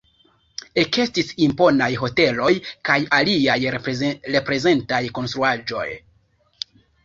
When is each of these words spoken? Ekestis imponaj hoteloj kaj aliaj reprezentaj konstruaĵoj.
Ekestis 0.83 1.29
imponaj 1.47 1.89
hoteloj 2.05 2.49
kaj 2.91 2.97
aliaj 3.19 3.61
reprezentaj 4.39 5.05
konstruaĵoj. 5.21 5.89